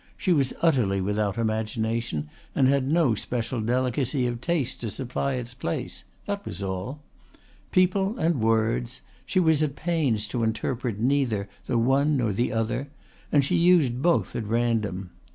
She 0.17 0.33
was 0.33 0.51
utterly 0.63 0.99
without 0.99 1.37
imagination 1.37 2.27
and 2.55 2.67
had 2.67 2.91
no 2.91 3.13
special 3.13 3.61
delicacy 3.61 4.25
of 4.25 4.41
taste 4.41 4.81
to 4.81 4.89
supply 4.89 5.33
its 5.33 5.53
place 5.53 6.05
that 6.25 6.43
was 6.43 6.63
all. 6.63 7.03
People 7.69 8.17
and 8.17 8.41
words 8.41 9.01
she 9.27 9.39
was 9.39 9.61
at 9.61 9.75
pains 9.75 10.25
to 10.29 10.41
interpret 10.43 10.97
neither 10.99 11.47
the 11.67 11.77
one 11.77 12.17
nor 12.17 12.33
the 12.33 12.51
other 12.51 12.89
and 13.31 13.45
she 13.45 13.55
used 13.55 14.01
both 14.01 14.35
at 14.35 14.47
random. 14.47 15.11